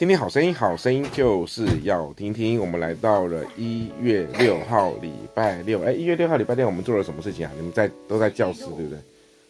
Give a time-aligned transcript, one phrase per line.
[0.00, 2.58] 听听好声音，好声音就是要听听。
[2.58, 7.52] 我们来到了一月六号礼拜六，哎，一月六号礼拜六我们做了什么事情啊？
[7.54, 8.98] 你们在都在教室对不对？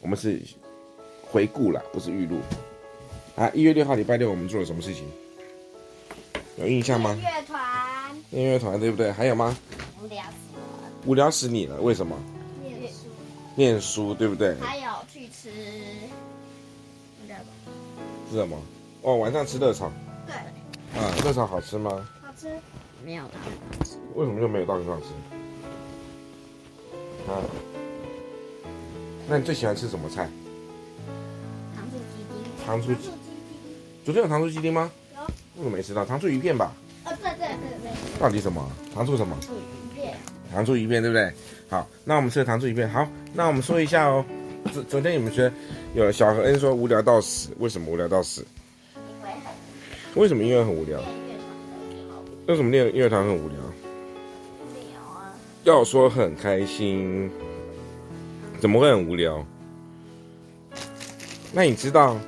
[0.01, 0.43] 我们是
[1.23, 2.41] 回顾啦，不是预录。
[3.37, 5.05] 啊，一月六号礼拜六我们做了什么事情？
[6.57, 7.17] 有印象吗？
[7.23, 7.63] 乐团，
[8.33, 9.13] 音乐团对不对？
[9.13, 9.57] 还有吗？
[10.03, 10.63] 无聊死了。
[11.07, 11.81] 无聊死你了？
[11.81, 12.17] 为什么？
[12.61, 13.05] 念书。
[13.55, 14.57] 念书对不对？
[14.59, 15.49] 还有去吃？
[18.29, 18.61] 是什么？
[19.03, 19.93] 哦，晚上吃热炒。
[20.95, 21.01] 对。
[21.01, 21.91] 啊，热炒好吃吗？
[22.23, 22.49] 好吃。
[23.05, 23.97] 没有大很好吃。
[24.15, 25.07] 为什么又没有大很好吃？
[27.31, 27.41] 啊？
[29.29, 30.29] 那你最喜欢吃什么菜？
[31.75, 32.67] 糖醋鸡丁。
[32.67, 33.13] 糖醋鸡丁。
[34.05, 34.91] 昨天有糖醋鸡丁吗？
[35.15, 35.21] 有。
[35.23, 36.73] 为什么没吃到糖醋鱼片吧？
[37.05, 38.21] 呃，对对对对。
[38.21, 38.71] 到底什么？
[38.95, 39.35] 糖醋什么？
[39.41, 40.17] 糖醋鱼片。
[40.53, 41.33] 糖醋鱼片对不对？
[41.69, 42.89] 好，那我们吃了糖醋鱼片。
[42.91, 44.25] 好，那我们说一下哦。
[44.75, 45.53] 昨昨天你们觉得
[45.95, 48.45] 有小何恩说无聊到死，为什么无聊到死？
[50.15, 51.01] 因为什么音乐很无聊？
[52.47, 53.57] 为什么练音乐团很无聊？
[54.61, 55.33] 无聊啊。
[55.63, 57.31] 要说很开心，
[58.59, 59.47] 怎么会很无聊？
[61.53, 62.19] 那你知道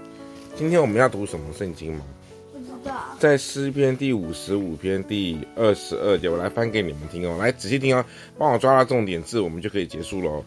[0.55, 2.05] 今天我们要读什么圣经吗？
[2.53, 8.05] 不知道在诗篇第五十五篇第二十二节，我来翻给你们听哦，来仔细听哦，
[8.39, 10.45] 帮我抓到重点字，我们就可以结束喽。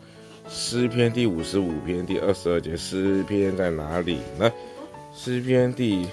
[0.48, 4.50] 诗篇第五十五篇第二十二节，诗篇在哪里呢？
[5.14, 6.08] 诗篇第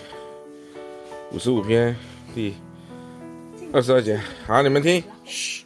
[1.32, 1.96] 五十五篇
[2.34, 2.54] 第
[3.72, 5.64] 二十二节，好，你们听，嘘，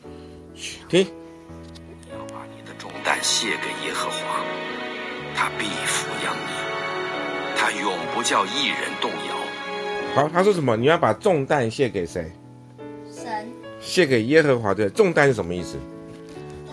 [0.55, 1.05] 嘘，听。
[2.09, 4.45] 要把你的重担卸给耶和华，
[5.35, 10.15] 他必抚养你，他永不叫一人动摇。
[10.15, 10.77] 好，他说什么？
[10.77, 12.31] 你要把重担卸给谁？
[13.11, 13.51] 神。
[13.81, 14.73] 卸给耶和华。
[14.73, 15.77] 对，重担是什么意思？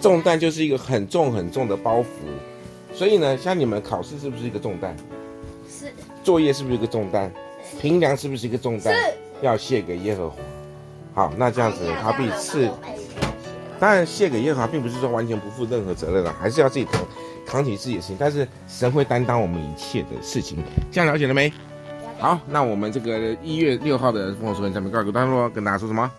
[0.02, 2.06] 重担就是一个很重很重的包袱。
[2.94, 4.96] 所以呢，像你们考试是不是一个重担？
[5.68, 5.92] 是。
[6.24, 7.34] 作业是不是一个重担？
[7.82, 8.94] 平凉是不是一个重担？
[9.42, 10.36] 要谢给耶和华。
[11.14, 12.70] 好，那这样子他必赐。
[13.80, 17.02] 当然，谢给耶和华并不是说完全不负任何责任了，还是要自己扛
[17.46, 18.16] 扛起自己的事情。
[18.18, 20.58] 但是神会担当我们一切的事情。
[20.92, 21.52] 这样了解了没？
[22.20, 26.10] 好，那我们这个一月六号的丰禾硕恩上面告一个段落，跟大家说什么？